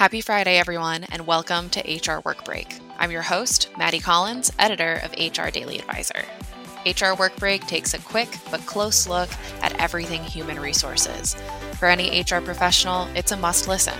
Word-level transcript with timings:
Happy 0.00 0.22
Friday, 0.22 0.56
everyone, 0.56 1.04
and 1.12 1.26
welcome 1.26 1.68
to 1.68 1.80
HR 1.80 2.22
Work 2.24 2.46
Break. 2.46 2.78
I'm 2.98 3.10
your 3.10 3.20
host, 3.20 3.68
Maddie 3.76 4.00
Collins, 4.00 4.50
editor 4.58 4.94
of 5.04 5.12
HR 5.12 5.50
Daily 5.50 5.78
Advisor. 5.78 6.24
HR 6.86 7.14
Work 7.18 7.36
Break 7.36 7.66
takes 7.66 7.92
a 7.92 7.98
quick 7.98 8.30
but 8.50 8.64
close 8.64 9.06
look 9.06 9.28
at 9.60 9.78
everything 9.78 10.24
human 10.24 10.58
resources. 10.58 11.34
For 11.78 11.84
any 11.84 12.22
HR 12.22 12.40
professional, 12.40 13.08
it's 13.14 13.32
a 13.32 13.36
must 13.36 13.68
listen. 13.68 13.98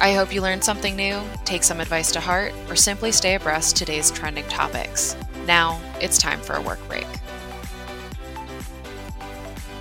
I 0.00 0.12
hope 0.12 0.32
you 0.32 0.42
learned 0.42 0.62
something 0.62 0.94
new, 0.94 1.20
take 1.44 1.64
some 1.64 1.80
advice 1.80 2.12
to 2.12 2.20
heart, 2.20 2.54
or 2.68 2.76
simply 2.76 3.10
stay 3.10 3.34
abreast 3.34 3.76
today's 3.76 4.12
trending 4.12 4.46
topics. 4.46 5.16
Now, 5.44 5.80
it's 6.00 6.18
time 6.18 6.38
for 6.38 6.54
a 6.54 6.62
work 6.62 6.78
break. 6.86 7.15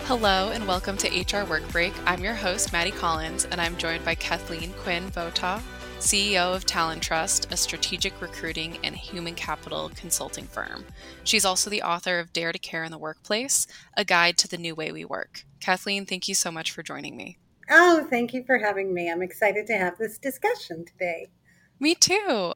Hello 0.07 0.51
and 0.51 0.67
welcome 0.67 0.97
to 0.97 1.07
HR 1.07 1.49
Work 1.49 1.67
Break. 1.71 1.91
I'm 2.05 2.23
your 2.23 2.35
host, 2.35 2.71
Maddie 2.71 2.91
Collins, 2.91 3.45
and 3.45 3.59
I'm 3.59 3.75
joined 3.75 4.05
by 4.05 4.13
Kathleen 4.13 4.71
Quinn 4.73 5.09
Votaw, 5.09 5.59
CEO 5.97 6.55
of 6.55 6.63
Talent 6.63 7.01
Trust, 7.01 7.51
a 7.51 7.57
strategic 7.57 8.21
recruiting 8.21 8.77
and 8.83 8.95
human 8.95 9.33
capital 9.33 9.89
consulting 9.95 10.45
firm. 10.45 10.85
She's 11.23 11.43
also 11.43 11.71
the 11.71 11.81
author 11.81 12.19
of 12.19 12.31
Dare 12.33 12.51
to 12.51 12.59
Care 12.59 12.83
in 12.83 12.91
the 12.91 12.99
Workplace, 12.99 13.65
a 13.97 14.05
guide 14.05 14.37
to 14.37 14.47
the 14.47 14.59
new 14.59 14.75
way 14.75 14.91
we 14.91 15.05
work. 15.05 15.43
Kathleen, 15.59 16.05
thank 16.05 16.27
you 16.27 16.35
so 16.35 16.51
much 16.51 16.69
for 16.69 16.83
joining 16.83 17.17
me. 17.17 17.39
Oh, 17.71 18.05
thank 18.07 18.31
you 18.31 18.43
for 18.43 18.59
having 18.59 18.93
me. 18.93 19.09
I'm 19.09 19.23
excited 19.23 19.65
to 19.65 19.73
have 19.73 19.97
this 19.97 20.19
discussion 20.19 20.85
today. 20.85 21.29
Me 21.79 21.95
too. 21.95 22.53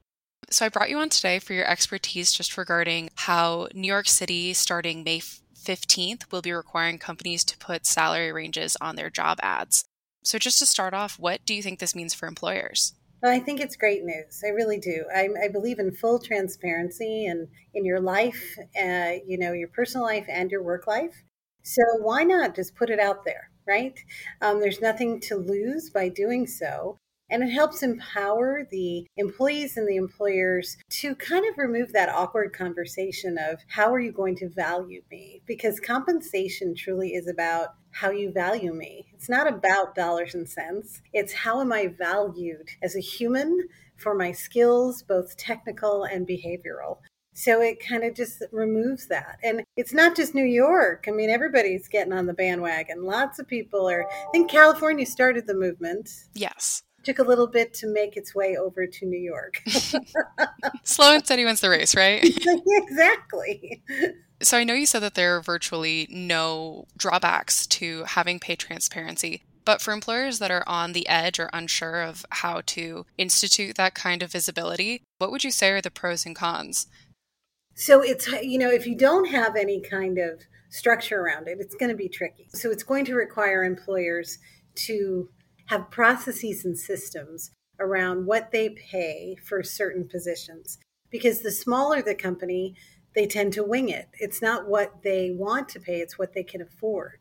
So, 0.52 0.66
I 0.68 0.70
brought 0.70 0.92
you 0.92 1.00
on 1.00 1.10
today 1.10 1.40
for 1.40 1.54
your 1.54 1.66
expertise 1.66 2.32
just 2.32 2.58
regarding 2.58 3.10
how 3.16 3.70
New 3.74 3.88
York 3.88 4.08
City, 4.08 4.54
starting 4.54 5.04
May 5.04 5.22
15th 5.64 6.32
will 6.32 6.42
be 6.42 6.52
requiring 6.52 6.98
companies 6.98 7.44
to 7.46 7.58
put 7.58 7.86
salary 7.86 8.32
ranges 8.32 8.78
on 8.82 8.96
their 8.96 9.10
job 9.10 9.38
ads. 9.42 9.86
So, 10.24 10.38
just 10.38 10.60
to 10.60 10.66
start 10.66 10.94
off, 10.94 11.18
what 11.20 11.46
do 11.46 11.54
you 11.54 11.62
think 11.62 11.80
this 11.80 11.96
means 11.96 12.14
for 12.14 12.28
employers? 12.28 12.94
I 13.24 13.40
think 13.40 13.60
it's 13.60 13.76
great 13.76 14.04
news. 14.04 14.42
I 14.46 14.50
really 14.50 14.80
do. 14.80 15.04
I, 15.14 15.28
I 15.44 15.48
believe 15.50 15.80
in 15.80 15.92
full 15.92 16.20
transparency 16.20 17.26
and 17.26 17.48
in 17.74 17.84
your 17.84 18.00
life, 18.00 18.58
uh, 18.82 19.14
you 19.26 19.38
know, 19.38 19.52
your 19.52 19.68
personal 19.68 20.06
life 20.06 20.26
and 20.30 20.50
your 20.50 20.64
work 20.64 20.88
life. 20.88 21.24
So 21.64 21.82
why 22.00 22.24
not 22.24 22.56
just 22.56 22.76
put 22.76 22.90
it 22.90 23.00
out 23.00 23.26
there, 23.26 23.50
right? 23.68 24.00
Um, 24.42 24.62
there's 24.62 24.82
nothing 24.82 25.20
to 25.22 25.36
lose 25.36 25.90
by 25.90 26.08
doing 26.08 26.48
so. 26.48 26.98
And 27.30 27.44
it 27.44 27.50
helps 27.50 27.84
empower 27.84 28.68
the 28.72 29.06
employees 29.18 29.78
and 29.78 29.88
the 29.88 29.98
employers 29.98 30.78
to 30.90 31.16
kind 31.16 31.46
of 31.48 31.58
remove 31.58 31.94
that 31.94 32.10
awkward 32.10 32.54
conversation 32.54 33.38
of 33.38 33.60
how 33.68 33.94
are 33.94 34.00
you 34.00 34.12
going 34.12 34.36
to 34.38 34.50
value 34.50 35.02
me? 35.12 35.42
Because 35.46 35.80
compensation 35.80 36.74
truly 36.76 37.10
is 37.10 37.28
about 37.28 37.70
how 37.92 38.10
you 38.12 38.32
value 38.32 38.74
me. 38.74 39.06
It's 39.14 39.30
not 39.30 39.48
about 39.48 39.96
dollars 39.96 40.36
and 40.36 40.48
cents, 40.48 41.02
it's 41.14 41.34
how 41.34 41.62
am 41.62 41.72
I 41.72 41.88
valued 41.88 42.70
as 42.82 42.96
a 42.96 43.02
human 43.02 43.68
for 43.98 44.16
my 44.16 44.32
skills, 44.32 45.04
both 45.04 45.36
technical 45.38 46.04
and 46.06 46.28
behavioral. 46.28 47.00
So 47.34 47.62
it 47.62 47.86
kind 47.86 48.04
of 48.04 48.16
just 48.16 48.44
removes 48.52 49.08
that. 49.08 49.38
And 49.44 49.64
it's 49.78 49.94
not 49.94 50.16
just 50.16 50.36
New 50.36 50.46
York. 50.46 51.06
I 51.08 51.12
mean, 51.12 51.30
everybody's 51.30 51.88
getting 51.88 52.12
on 52.12 52.26
the 52.26 52.34
bandwagon. 52.34 53.04
Lots 53.04 53.40
of 53.40 53.48
people 53.48 53.90
are, 53.90 54.06
I 54.10 54.32
think 54.32 54.52
California 54.52 55.06
started 55.06 55.48
the 55.48 55.54
movement. 55.54 56.10
Yes 56.34 56.84
took 57.04 57.20
a 57.20 57.24
little 57.24 57.48
bit 57.48 57.74
to 57.76 57.88
make 57.88 58.18
its 58.18 58.36
way 58.36 58.58
over 58.58 58.86
to 58.86 59.06
New 59.06 59.20
York. 59.20 59.62
Slow 60.84 61.14
and 61.14 61.26
steady 61.26 61.46
wins 61.46 61.62
the 61.62 61.70
race, 61.70 61.96
right? 61.96 62.24
exactly. 62.68 63.82
So 64.42 64.58
I 64.58 64.64
know 64.64 64.74
you 64.74 64.86
said 64.86 65.02
that 65.02 65.16
there 65.16 65.36
are 65.36 65.42
virtually 65.42 66.08
no 66.10 66.86
drawbacks 66.98 67.68
to 67.68 68.04
having 68.06 68.40
pay 68.40 68.56
transparency. 68.56 69.44
But 69.66 69.82
for 69.82 69.92
employers 69.94 70.40
that 70.40 70.52
are 70.52 70.64
on 70.66 70.94
the 70.94 71.08
edge 71.08 71.40
or 71.40 71.50
unsure 71.54 72.02
of 72.02 72.26
how 72.32 72.62
to 72.68 73.06
institute 73.18 73.76
that 73.76 73.94
kind 73.94 74.24
of 74.24 74.32
visibility, 74.32 75.04
what 75.20 75.32
would 75.32 75.44
you 75.44 75.52
say 75.52 75.70
are 75.72 75.82
the 75.82 75.92
pros 75.92 76.26
and 76.26 76.36
cons? 76.36 76.88
So 77.76 78.02
it's, 78.02 78.28
you 78.42 78.58
know, 78.58 78.70
if 78.70 78.88
you 78.88 78.96
don't 78.96 79.30
have 79.30 79.56
any 79.56 79.80
kind 79.80 80.18
of 80.18 80.42
structure 80.70 81.22
around 81.22 81.48
it, 81.48 81.60
it's 81.60 81.76
going 81.76 81.92
to 81.92 81.96
be 81.96 82.10
tricky. 82.10 82.48
So 82.54 82.72
it's 82.72 82.84
going 82.84 83.06
to 83.06 83.16
require 83.16 83.64
employers 83.64 84.40
to 84.76 85.30
have 85.70 85.92
processes 85.92 86.66
and 86.66 86.78
systems 86.78 87.52
around 87.80 88.26
what 88.26 88.52
they 88.52 88.70
pay 88.70 89.38
for 89.44 89.64
certain 89.64 90.08
positions. 90.08 90.80
Because 91.12 91.42
the 91.42 91.52
smaller 91.52 92.02
the 92.02 92.16
company, 92.16 92.76
they 93.16 93.26
tend 93.26 93.54
to 93.54 93.64
wing 93.64 93.90
it. 93.90 94.08
It's 94.14 94.42
not 94.42 94.68
what 94.68 95.04
they 95.04 95.32
want 95.32 95.70
to 95.70 95.80
pay, 95.80 96.00
it's 96.00 96.18
what 96.18 96.34
they 96.34 96.44
can 96.44 96.62
afford. 96.62 97.20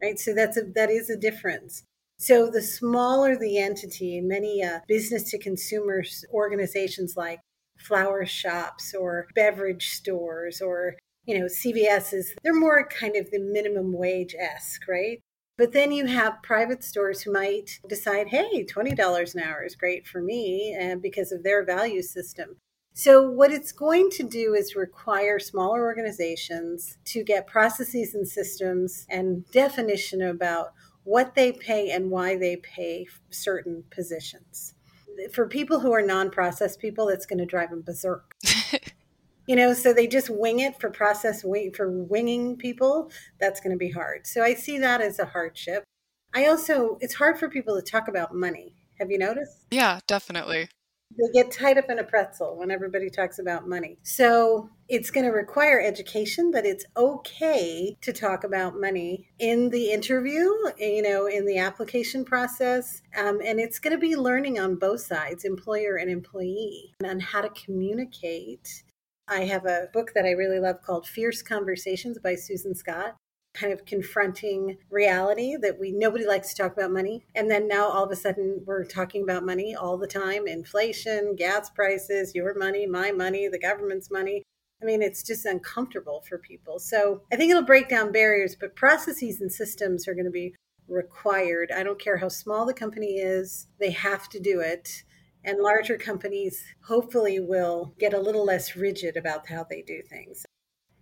Right? 0.00 0.18
So 0.18 0.34
that's 0.34 0.56
a 0.56 0.62
that 0.74 0.90
is 0.90 1.10
a 1.10 1.16
difference. 1.16 1.82
So 2.18 2.50
the 2.50 2.62
smaller 2.62 3.36
the 3.36 3.58
entity, 3.58 4.20
many 4.20 4.62
uh, 4.62 4.80
business 4.86 5.30
to 5.30 5.38
consumer 5.38 6.02
organizations 6.32 7.16
like 7.16 7.40
flower 7.78 8.26
shops 8.26 8.94
or 8.94 9.26
beverage 9.34 9.88
stores 9.88 10.60
or 10.60 10.96
you 11.24 11.38
know 11.38 11.46
CVS's, 11.46 12.34
they're 12.42 12.54
more 12.54 12.86
kind 12.88 13.16
of 13.16 13.30
the 13.30 13.38
minimum 13.40 13.92
wage 13.92 14.34
esque, 14.38 14.86
right? 14.86 15.20
But 15.60 15.72
then 15.72 15.92
you 15.92 16.06
have 16.06 16.42
private 16.42 16.82
stores 16.82 17.20
who 17.20 17.34
might 17.34 17.80
decide, 17.86 18.28
hey, 18.28 18.64
$20 18.64 19.34
an 19.34 19.42
hour 19.42 19.62
is 19.62 19.76
great 19.76 20.06
for 20.06 20.22
me 20.22 20.74
and 20.74 21.02
because 21.02 21.32
of 21.32 21.42
their 21.42 21.66
value 21.66 22.00
system. 22.00 22.56
So, 22.94 23.28
what 23.28 23.52
it's 23.52 23.70
going 23.70 24.08
to 24.12 24.22
do 24.22 24.54
is 24.54 24.74
require 24.74 25.38
smaller 25.38 25.82
organizations 25.82 26.96
to 27.04 27.22
get 27.22 27.46
processes 27.46 28.14
and 28.14 28.26
systems 28.26 29.04
and 29.10 29.44
definition 29.50 30.22
about 30.22 30.72
what 31.04 31.34
they 31.34 31.52
pay 31.52 31.90
and 31.90 32.10
why 32.10 32.38
they 32.38 32.56
pay 32.56 33.06
certain 33.28 33.84
positions. 33.90 34.72
For 35.30 35.46
people 35.46 35.80
who 35.80 35.92
are 35.92 36.00
non 36.00 36.30
process 36.30 36.74
people, 36.74 37.08
that's 37.08 37.26
going 37.26 37.38
to 37.38 37.44
drive 37.44 37.68
them 37.68 37.82
berserk. 37.82 38.34
you 39.50 39.56
know 39.56 39.74
so 39.74 39.92
they 39.92 40.06
just 40.06 40.30
wing 40.30 40.60
it 40.60 40.80
for 40.80 40.88
process 40.88 41.42
wing 41.42 41.72
for 41.72 41.90
winging 41.90 42.56
people 42.56 43.10
that's 43.40 43.60
going 43.60 43.72
to 43.72 43.76
be 43.76 43.90
hard 43.90 44.24
so 44.24 44.44
i 44.44 44.54
see 44.54 44.78
that 44.78 45.00
as 45.00 45.18
a 45.18 45.26
hardship 45.26 45.82
i 46.32 46.46
also 46.46 46.96
it's 47.00 47.14
hard 47.14 47.36
for 47.36 47.48
people 47.48 47.74
to 47.74 47.82
talk 47.82 48.06
about 48.06 48.32
money 48.32 48.72
have 49.00 49.10
you 49.10 49.18
noticed 49.18 49.66
yeah 49.72 49.98
definitely 50.06 50.68
they 51.18 51.42
get 51.42 51.50
tied 51.50 51.76
up 51.76 51.90
in 51.90 51.98
a 51.98 52.04
pretzel 52.04 52.56
when 52.56 52.70
everybody 52.70 53.10
talks 53.10 53.40
about 53.40 53.68
money. 53.68 53.98
So 54.04 54.70
it's 54.88 55.10
going 55.10 55.26
to 55.26 55.32
require 55.32 55.80
education 55.80 56.52
that 56.52 56.64
it's 56.64 56.84
okay 56.96 57.96
to 58.00 58.12
talk 58.12 58.44
about 58.44 58.80
money 58.80 59.28
in 59.40 59.70
the 59.70 59.90
interview, 59.90 60.48
you 60.78 61.02
know, 61.02 61.26
in 61.26 61.46
the 61.46 61.58
application 61.58 62.24
process. 62.24 63.02
Um, 63.18 63.40
and 63.44 63.58
it's 63.58 63.80
going 63.80 63.92
to 63.92 63.98
be 63.98 64.14
learning 64.14 64.60
on 64.60 64.76
both 64.76 65.00
sides, 65.00 65.44
employer 65.44 65.96
and 65.96 66.08
employee, 66.08 66.94
on 67.04 67.18
how 67.18 67.40
to 67.40 67.50
communicate 67.50 68.84
I 69.30 69.44
have 69.44 69.64
a 69.64 69.88
book 69.92 70.10
that 70.14 70.24
I 70.24 70.32
really 70.32 70.58
love 70.58 70.82
called 70.82 71.06
Fierce 71.06 71.40
Conversations 71.40 72.18
by 72.18 72.34
Susan 72.34 72.74
Scott 72.74 73.14
kind 73.54 73.72
of 73.72 73.84
confronting 73.84 74.76
reality 74.90 75.56
that 75.60 75.78
we 75.78 75.90
nobody 75.90 76.24
likes 76.26 76.50
to 76.50 76.62
talk 76.62 76.72
about 76.72 76.92
money. 76.92 77.24
And 77.34 77.50
then 77.50 77.66
now 77.66 77.88
all 77.88 78.04
of 78.04 78.10
a 78.10 78.16
sudden 78.16 78.62
we're 78.64 78.84
talking 78.84 79.22
about 79.22 79.44
money 79.44 79.74
all 79.74 79.98
the 79.98 80.06
time 80.06 80.46
inflation 80.46 81.34
gas 81.36 81.68
prices 81.70 82.34
your 82.34 82.54
money 82.54 82.86
my 82.86 83.10
money 83.10 83.48
the 83.48 83.58
government's 83.58 84.10
money. 84.10 84.44
I 84.80 84.84
mean 84.84 85.02
it's 85.02 85.22
just 85.22 85.44
uncomfortable 85.46 86.22
for 86.28 86.38
people. 86.38 86.78
So 86.78 87.22
i 87.32 87.36
think 87.36 87.50
it'll 87.50 87.62
break 87.62 87.88
down 87.88 88.12
barriers 88.12 88.56
but 88.58 88.76
processes 88.76 89.40
and 89.40 89.52
systems 89.52 90.06
are 90.06 90.14
going 90.14 90.26
to 90.26 90.30
be 90.30 90.54
required. 90.88 91.72
I 91.72 91.82
don't 91.82 92.00
care 92.00 92.18
how 92.18 92.28
small 92.28 92.66
the 92.66 92.74
company 92.74 93.18
is 93.18 93.68
they 93.78 93.90
have 93.90 94.28
to 94.30 94.40
do 94.40 94.60
it 94.60 95.02
and 95.44 95.58
larger 95.58 95.96
companies 95.96 96.62
hopefully 96.82 97.40
will 97.40 97.94
get 97.98 98.14
a 98.14 98.20
little 98.20 98.44
less 98.44 98.76
rigid 98.76 99.16
about 99.16 99.48
how 99.48 99.64
they 99.68 99.82
do 99.82 100.02
things. 100.02 100.44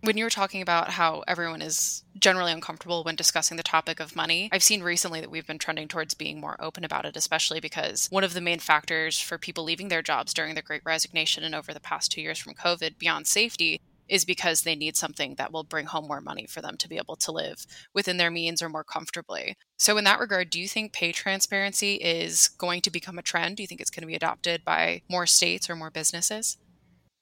When 0.01 0.15
you 0.15 0.23
were 0.23 0.29
talking 0.29 0.61
about 0.61 0.91
how 0.91 1.25
everyone 1.27 1.61
is 1.61 2.03
generally 2.17 2.53
uncomfortable 2.53 3.03
when 3.03 3.17
discussing 3.17 3.57
the 3.57 3.63
topic 3.63 3.99
of 3.99 4.15
money, 4.15 4.49
I've 4.53 4.63
seen 4.63 4.81
recently 4.81 5.19
that 5.19 5.29
we've 5.29 5.45
been 5.45 5.57
trending 5.57 5.89
towards 5.89 6.13
being 6.13 6.39
more 6.39 6.55
open 6.57 6.85
about 6.85 7.03
it, 7.03 7.17
especially 7.17 7.59
because 7.59 8.07
one 8.09 8.23
of 8.23 8.33
the 8.33 8.39
main 8.39 8.59
factors 8.59 9.19
for 9.19 9.37
people 9.37 9.65
leaving 9.65 9.89
their 9.89 10.01
jobs 10.01 10.33
during 10.33 10.55
the 10.55 10.61
great 10.61 10.83
resignation 10.85 11.43
and 11.43 11.53
over 11.53 11.73
the 11.73 11.81
past 11.81 12.13
two 12.13 12.21
years 12.21 12.39
from 12.39 12.53
COVID, 12.53 12.97
beyond 12.97 13.27
safety, 13.27 13.81
is 14.09 14.25
because 14.25 14.61
they 14.61 14.75
need 14.75 14.95
something 14.95 15.35
that 15.35 15.51
will 15.51 15.63
bring 15.63 15.85
home 15.85 16.07
more 16.07 16.21
money 16.21 16.45
for 16.47 16.61
them 16.61 16.77
to 16.77 16.89
be 16.89 16.97
able 16.97 17.15
to 17.17 17.31
live 17.31 17.65
within 17.93 18.17
their 18.17 18.31
means 18.31 18.61
or 18.61 18.69
more 18.69 18.83
comfortably. 18.83 19.55
So, 19.77 19.97
in 19.97 20.03
that 20.05 20.19
regard, 20.19 20.49
do 20.49 20.59
you 20.59 20.67
think 20.67 20.93
pay 20.93 21.11
transparency 21.11 21.95
is 21.95 22.49
going 22.57 22.81
to 22.81 22.91
become 22.91 23.17
a 23.17 23.23
trend? 23.23 23.57
Do 23.57 23.63
you 23.63 23.67
think 23.67 23.81
it's 23.81 23.89
going 23.89 24.01
to 24.01 24.07
be 24.07 24.15
adopted 24.15 24.65
by 24.65 25.01
more 25.09 25.25
states 25.25 25.69
or 25.69 25.75
more 25.75 25.91
businesses? 25.91 26.57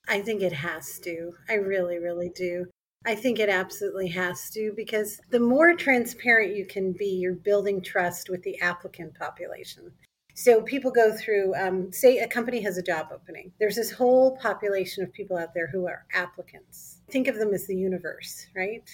I 0.08 0.22
think 0.22 0.42
it 0.42 0.54
has 0.54 1.00
to. 1.00 1.34
I 1.50 1.56
really, 1.56 2.00
really 2.00 2.30
do. 2.30 2.66
I 3.06 3.16
think 3.16 3.40
it 3.40 3.50
absolutely 3.50 4.08
has 4.10 4.50
to 4.52 4.74
because 4.76 5.20
the 5.30 5.40
more 5.40 5.76
transparent 5.76 6.56
you 6.56 6.66
can 6.66 6.94
be, 6.94 7.06
you're 7.06 7.36
building 7.36 7.82
trust 7.82 8.30
with 8.30 8.44
the 8.44 8.60
applicant 8.60 9.16
population. 9.16 9.92
So 10.38 10.62
people 10.62 10.92
go 10.92 11.12
through, 11.12 11.56
um, 11.56 11.92
say 11.92 12.20
a 12.20 12.28
company 12.28 12.62
has 12.62 12.78
a 12.78 12.84
job 12.84 13.08
opening. 13.12 13.52
There's 13.60 13.76
this 13.76 13.90
whole 13.90 14.38
population 14.38 15.04
of 15.04 15.12
people 15.12 15.36
out 15.36 15.56
there 15.56 15.66
who 15.66 15.88
are 15.88 16.06
applicants. 16.14 17.02
Think 17.10 17.28
of 17.28 17.40
them 17.40 17.56
as 17.56 17.66
the 17.66 17.76
universe, 17.76 18.46
right? 18.56 18.88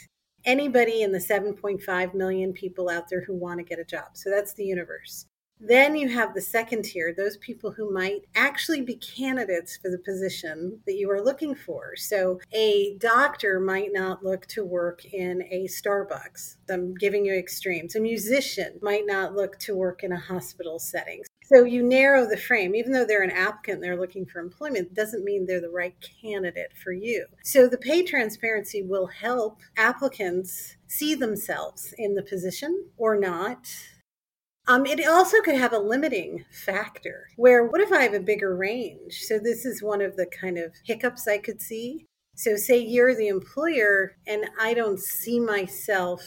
Anybody 0.45 1.01
in 1.01 1.11
the 1.11 1.19
7.5 1.19 2.13
million 2.13 2.53
people 2.53 2.89
out 2.89 3.09
there 3.09 3.25
who 3.25 3.35
want 3.35 3.59
to 3.59 3.65
get 3.65 3.77
a 3.77 3.83
job. 3.83 4.11
So 4.13 4.29
that's 4.29 4.53
the 4.53 4.63
universe. 4.63 5.25
Then 5.59 5.95
you 5.95 6.09
have 6.09 6.33
the 6.33 6.41
second 6.41 6.83
tier, 6.83 7.13
those 7.15 7.37
people 7.37 7.71
who 7.71 7.93
might 7.93 8.21
actually 8.35 8.81
be 8.81 8.95
candidates 8.95 9.77
for 9.77 9.89
the 9.89 9.97
position 9.99 10.79
that 10.85 10.95
you 10.95 11.09
are 11.11 11.23
looking 11.23 11.55
for. 11.55 11.95
So 11.95 12.39
a 12.53 12.97
doctor 12.97 13.59
might 13.59 13.91
not 13.93 14.23
look 14.23 14.45
to 14.47 14.65
work 14.65 15.05
in 15.05 15.43
a 15.51 15.67
Starbucks. 15.67 16.55
I'm 16.69 16.93
giving 16.95 17.25
you 17.25 17.33
extremes. 17.33 17.95
A 17.95 18.01
musician 18.01 18.79
might 18.81 19.05
not 19.05 19.35
look 19.35 19.57
to 19.59 19.75
work 19.75 20.03
in 20.03 20.11
a 20.11 20.19
hospital 20.19 20.79
setting. 20.79 21.23
So 21.45 21.63
you 21.63 21.83
narrow 21.83 22.27
the 22.27 22.37
frame. 22.37 22.75
Even 22.75 22.91
though 22.91 23.05
they're 23.05 23.23
an 23.23 23.31
applicant, 23.31 23.81
they're 23.81 23.99
looking 23.99 24.25
for 24.25 24.39
employment, 24.39 24.93
doesn't 24.93 25.23
mean 25.23 25.45
they're 25.45 25.61
the 25.61 25.69
right 25.69 25.95
candidate 26.21 26.71
for 26.81 26.91
you. 26.91 27.25
So 27.43 27.67
the 27.67 27.77
pay 27.77 28.03
transparency 28.03 28.81
will 28.81 29.07
help 29.07 29.59
applicants 29.77 30.77
see 30.87 31.15
themselves 31.15 31.93
in 31.97 32.15
the 32.15 32.23
position 32.23 32.85
or 32.97 33.19
not 33.19 33.67
um, 34.67 34.85
it 34.85 35.05
also 35.05 35.41
could 35.41 35.55
have 35.55 35.73
a 35.73 35.79
limiting 35.79 36.45
factor 36.51 37.27
where 37.35 37.65
what 37.65 37.81
if 37.81 37.91
I 37.91 38.03
have 38.03 38.13
a 38.13 38.19
bigger 38.19 38.55
range? 38.55 39.19
So, 39.23 39.37
this 39.37 39.65
is 39.65 39.83
one 39.83 40.01
of 40.01 40.15
the 40.15 40.25
kind 40.25 40.57
of 40.57 40.71
hiccups 40.85 41.27
I 41.27 41.37
could 41.37 41.61
see. 41.61 42.05
So, 42.35 42.55
say 42.55 42.77
you're 42.77 43.13
the 43.13 43.27
employer 43.27 44.15
and 44.25 44.45
I 44.59 44.73
don't 44.73 44.99
see 44.99 45.39
myself 45.39 46.21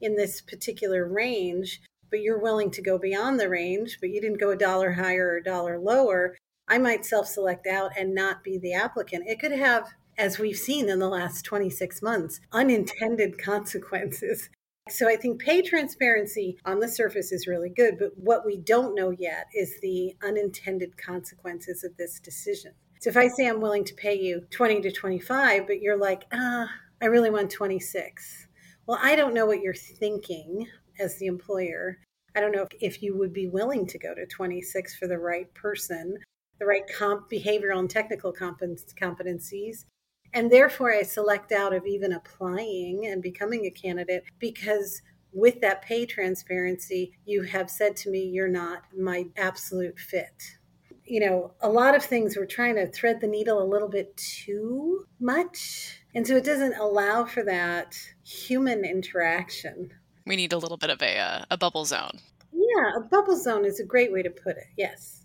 in 0.00 0.16
this 0.16 0.40
particular 0.40 1.06
range, 1.08 1.80
but 2.10 2.20
you're 2.20 2.40
willing 2.40 2.70
to 2.72 2.82
go 2.82 2.98
beyond 2.98 3.38
the 3.38 3.48
range, 3.48 3.98
but 4.00 4.10
you 4.10 4.20
didn't 4.20 4.40
go 4.40 4.50
a 4.50 4.56
dollar 4.56 4.92
higher 4.92 5.28
or 5.28 5.36
a 5.36 5.42
dollar 5.42 5.78
lower. 5.78 6.36
I 6.68 6.78
might 6.78 7.06
self 7.06 7.26
select 7.26 7.66
out 7.66 7.92
and 7.98 8.14
not 8.14 8.44
be 8.44 8.58
the 8.58 8.74
applicant. 8.74 9.24
It 9.26 9.40
could 9.40 9.52
have 9.52 9.88
as 10.16 10.36
we've 10.36 10.58
seen 10.58 10.88
in 10.88 10.98
the 10.98 11.08
last 11.08 11.44
26 11.44 12.02
months, 12.02 12.40
unintended 12.52 13.38
consequences 13.42 14.50
so 14.90 15.08
I 15.08 15.16
think 15.16 15.40
pay 15.40 15.62
transparency 15.62 16.58
on 16.64 16.80
the 16.80 16.88
surface 16.88 17.32
is 17.32 17.46
really 17.46 17.68
good, 17.68 17.98
but 17.98 18.12
what 18.16 18.46
we 18.46 18.56
don't 18.56 18.94
know 18.94 19.10
yet 19.10 19.46
is 19.54 19.78
the 19.80 20.14
unintended 20.22 20.96
consequences 20.96 21.84
of 21.84 21.96
this 21.96 22.20
decision. 22.20 22.72
So 23.00 23.10
if 23.10 23.16
I 23.16 23.28
say 23.28 23.46
I'm 23.46 23.60
willing 23.60 23.84
to 23.84 23.94
pay 23.94 24.18
you 24.18 24.46
20 24.50 24.80
to 24.82 24.90
25, 24.90 25.66
but 25.66 25.80
you're 25.80 25.98
like, 25.98 26.24
ah, 26.32 26.68
I 27.00 27.06
really 27.06 27.30
want 27.30 27.50
26. 27.50 28.48
Well, 28.86 28.98
I 29.00 29.14
don't 29.14 29.34
know 29.34 29.46
what 29.46 29.60
you're 29.60 29.74
thinking 29.74 30.66
as 30.98 31.16
the 31.16 31.26
employer. 31.26 31.98
I 32.36 32.40
don't 32.40 32.52
know 32.52 32.66
if 32.80 33.02
you 33.02 33.16
would 33.16 33.32
be 33.32 33.48
willing 33.48 33.86
to 33.86 33.98
go 33.98 34.14
to 34.14 34.26
26 34.26 34.96
for 34.96 35.06
the 35.06 35.18
right 35.18 35.52
person, 35.54 36.18
the 36.58 36.66
right 36.66 36.84
comp, 36.96 37.30
behavioral 37.30 37.78
and 37.78 37.90
technical 37.90 38.32
competencies, 38.32 39.84
and 40.34 40.50
therefore, 40.50 40.92
I 40.92 41.02
select 41.02 41.52
out 41.52 41.72
of 41.72 41.86
even 41.86 42.12
applying 42.12 43.06
and 43.06 43.22
becoming 43.22 43.64
a 43.64 43.70
candidate 43.70 44.24
because 44.38 45.00
with 45.32 45.60
that 45.60 45.82
pay 45.82 46.06
transparency, 46.06 47.12
you 47.24 47.42
have 47.42 47.70
said 47.70 47.96
to 47.96 48.10
me, 48.10 48.24
you're 48.24 48.48
not 48.48 48.82
my 48.96 49.26
absolute 49.36 49.98
fit. 49.98 50.42
You 51.04 51.20
know, 51.20 51.52
a 51.62 51.68
lot 51.68 51.94
of 51.94 52.04
things 52.04 52.36
we're 52.36 52.44
trying 52.44 52.74
to 52.74 52.86
thread 52.86 53.20
the 53.20 53.26
needle 53.26 53.62
a 53.62 53.64
little 53.64 53.88
bit 53.88 54.14
too 54.16 55.06
much. 55.18 56.02
And 56.14 56.26
so 56.26 56.36
it 56.36 56.44
doesn't 56.44 56.76
allow 56.76 57.24
for 57.24 57.42
that 57.44 57.98
human 58.24 58.84
interaction. 58.84 59.92
We 60.28 60.36
need 60.36 60.52
a 60.52 60.58
little 60.58 60.76
bit 60.76 60.90
of 60.90 61.00
a, 61.02 61.18
uh, 61.18 61.44
a 61.50 61.56
bubble 61.56 61.86
zone. 61.86 62.20
Yeah, 62.52 62.98
a 62.98 63.00
bubble 63.00 63.36
zone 63.36 63.64
is 63.64 63.80
a 63.80 63.84
great 63.84 64.12
way 64.12 64.22
to 64.22 64.30
put 64.30 64.56
it. 64.58 64.66
Yes. 64.76 65.24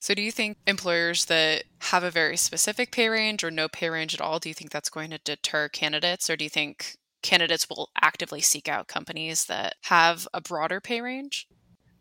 So, 0.00 0.14
do 0.14 0.22
you 0.22 0.30
think 0.30 0.58
employers 0.64 1.24
that 1.24 1.64
have 1.80 2.04
a 2.04 2.10
very 2.10 2.36
specific 2.36 2.92
pay 2.92 3.08
range 3.08 3.42
or 3.42 3.50
no 3.50 3.68
pay 3.68 3.90
range 3.90 4.14
at 4.14 4.20
all, 4.20 4.38
do 4.38 4.48
you 4.48 4.54
think 4.54 4.70
that's 4.70 4.88
going 4.88 5.10
to 5.10 5.18
deter 5.18 5.68
candidates? 5.68 6.30
Or 6.30 6.36
do 6.36 6.44
you 6.44 6.50
think 6.50 6.96
candidates 7.20 7.68
will 7.68 7.90
actively 8.00 8.40
seek 8.40 8.68
out 8.68 8.86
companies 8.86 9.46
that 9.46 9.74
have 9.82 10.28
a 10.32 10.40
broader 10.40 10.80
pay 10.80 11.00
range? 11.00 11.48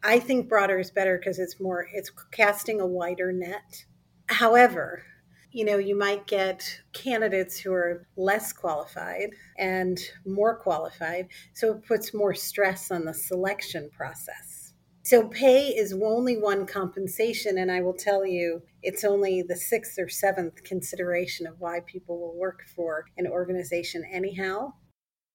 I 0.04 0.20
think 0.20 0.48
broader 0.48 0.78
is 0.78 0.92
better 0.92 1.18
because 1.18 1.40
it's 1.40 1.60
more, 1.60 1.88
it's 1.92 2.12
casting 2.32 2.80
a 2.80 2.86
wider 2.86 3.32
net. 3.32 3.86
However, 4.28 5.04
you 5.52 5.66
know, 5.66 5.78
you 5.78 5.98
might 5.98 6.28
get 6.28 6.64
candidates 6.94 7.58
who 7.58 7.72
are 7.74 8.08
less 8.16 8.54
qualified 8.54 9.30
and 9.58 10.00
more 10.26 10.58
qualified. 10.58 11.28
So 11.54 11.74
it 11.74 11.88
puts 11.88 12.14
more 12.14 12.34
stress 12.34 12.92
on 12.92 13.06
the 13.06 13.14
selection 13.14 13.90
process. 13.96 14.74
So 15.04 15.30
pay 15.30 15.70
is 15.70 15.94
only 15.94 16.38
one 16.38 16.66
compensation, 16.66 17.58
and 17.58 17.72
I 17.72 17.80
will 17.80 17.94
tell 17.94 18.26
you, 18.26 18.62
it's 18.84 19.06
only 19.06 19.42
the 19.42 19.56
sixth 19.56 19.98
or 19.98 20.10
seventh 20.10 20.66
consideration 20.66 21.48
of 21.48 21.62
why 21.62 21.80
people 21.86 22.20
will 22.20 22.38
work 22.38 22.64
for 22.76 23.06
an 23.16 23.26
organization 23.26 24.04
anyhow. 24.12 24.74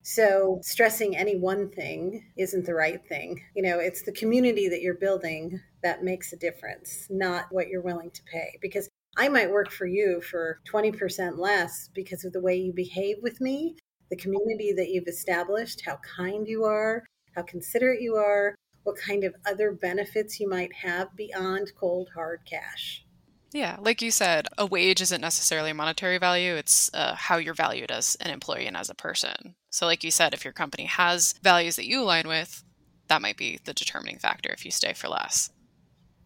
So, 0.03 0.59
stressing 0.62 1.17
any 1.17 1.37
one 1.37 1.70
thing 1.70 2.23
isn't 2.37 2.67
the 2.67 2.75
right 2.75 3.00
thing. 3.09 3.44
You 3.55 3.62
know, 3.62 3.79
it's 3.79 4.03
the 4.03 4.12
community 4.12 4.69
that 4.69 4.82
you're 4.82 4.94
building 4.94 5.61
that 5.82 6.05
makes 6.05 6.35
a 6.35 6.37
difference, 6.37 7.06
not 7.09 7.47
what 7.50 7.69
you're 7.69 7.81
willing 7.81 8.11
to 8.11 8.23
pay. 8.25 8.59
Because 8.61 8.91
I 9.17 9.29
might 9.29 9.50
work 9.50 9.70
for 9.70 9.87
you 9.87 10.20
for 10.23 10.61
20% 10.70 11.38
less 11.38 11.91
because 11.94 12.25
of 12.25 12.32
the 12.32 12.41
way 12.41 12.56
you 12.56 12.73
behave 12.73 13.17
with 13.23 13.41
me, 13.41 13.76
the 14.11 14.17
community 14.17 14.73
that 14.73 14.88
you've 14.88 15.09
established, 15.09 15.82
how 15.85 15.99
kind 16.17 16.47
you 16.47 16.64
are, 16.64 17.05
how 17.37 17.43
considerate 17.43 18.00
you 18.00 18.17
are, 18.17 18.55
what 18.85 18.97
kind 18.97 19.25
of 19.25 19.35
other 19.47 19.73
benefits 19.73 20.41
you 20.41 20.49
might 20.49 20.73
have 20.73 21.14
beyond 21.17 21.70
cold 21.79 22.09
hard 22.14 22.41
cash. 22.49 23.05
Yeah, 23.53 23.76
like 23.81 24.00
you 24.00 24.11
said, 24.11 24.49
a 24.56 24.64
wage 24.64 25.03
isn't 25.03 25.20
necessarily 25.20 25.70
a 25.70 25.75
monetary 25.75 26.17
value. 26.17 26.55
It's 26.55 26.91
uh, 26.94 27.14
how 27.14 27.37
you're 27.37 27.53
valued 27.53 27.91
as 27.91 28.17
an 28.20 28.31
employee 28.31 28.67
and 28.67 28.76
as 28.76 28.88
a 28.88 28.94
person. 28.94 29.56
So, 29.69 29.85
like 29.85 30.03
you 30.03 30.11
said, 30.11 30.32
if 30.32 30.43
your 30.43 30.55
company 30.55 30.87
has 30.87 31.35
values 31.43 31.76
that 31.76 31.87
you 31.87 32.00
align 32.00 32.29
with, 32.29 32.64
that 33.09 33.20
might 33.20 33.37
be 33.37 33.61
the 33.64 33.75
determining 33.75 34.19
factor 34.19 34.50
if 34.53 34.64
you 34.64 34.70
stay 34.70 34.94
for 34.94 35.09
less. 35.09 35.50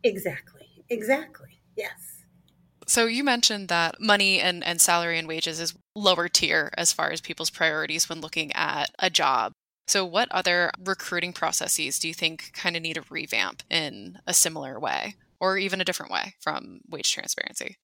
Exactly. 0.04 0.84
Exactly. 0.88 1.60
Yes. 1.76 2.15
So, 2.86 3.06
you 3.06 3.24
mentioned 3.24 3.68
that 3.68 4.00
money 4.00 4.40
and, 4.40 4.62
and 4.64 4.80
salary 4.80 5.18
and 5.18 5.26
wages 5.26 5.58
is 5.60 5.74
lower 5.94 6.28
tier 6.28 6.70
as 6.78 6.92
far 6.92 7.10
as 7.10 7.20
people's 7.20 7.50
priorities 7.50 8.08
when 8.08 8.20
looking 8.20 8.52
at 8.52 8.90
a 8.98 9.10
job. 9.10 9.52
So, 9.88 10.04
what 10.04 10.30
other 10.30 10.70
recruiting 10.84 11.32
processes 11.32 11.98
do 11.98 12.08
you 12.08 12.14
think 12.14 12.52
kind 12.52 12.76
of 12.76 12.82
need 12.82 12.96
a 12.96 13.04
revamp 13.08 13.62
in 13.70 14.18
a 14.26 14.34
similar 14.34 14.80
way 14.80 15.16
or 15.40 15.58
even 15.58 15.80
a 15.80 15.84
different 15.84 16.12
way 16.12 16.34
from 16.40 16.80
wage 16.88 17.12
transparency? 17.12 17.76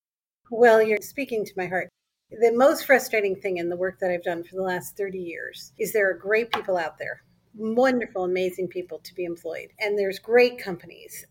Well, 0.50 0.82
you're 0.82 0.98
speaking 1.00 1.44
to 1.44 1.52
my 1.56 1.66
heart. 1.66 1.88
The 2.30 2.52
most 2.52 2.86
frustrating 2.86 3.36
thing 3.36 3.58
in 3.58 3.68
the 3.68 3.76
work 3.76 3.98
that 4.00 4.10
I've 4.10 4.24
done 4.24 4.42
for 4.42 4.56
the 4.56 4.62
last 4.62 4.96
30 4.96 5.18
years 5.18 5.72
is 5.78 5.92
there 5.92 6.10
are 6.10 6.14
great 6.14 6.50
people 6.50 6.76
out 6.76 6.98
there, 6.98 7.22
wonderful, 7.54 8.24
amazing 8.24 8.68
people 8.68 9.00
to 9.04 9.14
be 9.14 9.24
employed, 9.24 9.68
and 9.78 9.98
there's 9.98 10.18
great 10.18 10.58
companies. 10.58 11.26